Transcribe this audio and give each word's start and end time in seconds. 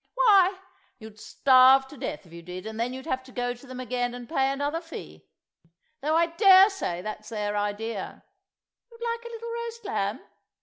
Why, 0.15 0.57
you'd 0.97 1.19
starve 1.19 1.85
to 1.89 1.95
death 1.97 2.25
if 2.25 2.33
you 2.33 2.41
did, 2.41 2.65
and 2.65 2.79
then 2.79 2.91
you'd 2.91 3.05
have 3.05 3.21
to 3.25 3.31
go 3.31 3.53
to 3.53 3.67
them 3.67 3.79
again 3.79 4.15
and 4.15 4.27
pay 4.27 4.51
another 4.51 4.81
fee—though 4.81 6.15
I 6.17 6.25
dare 6.25 6.71
say 6.71 7.03
that's 7.03 7.29
their 7.29 7.55
idea.... 7.55 8.23
You 8.89 8.97
would 8.99 9.11
like 9.11 9.23
a 9.25 9.31
little 9.31 9.51
roast 9.53 9.85
lamb? 9.85 10.21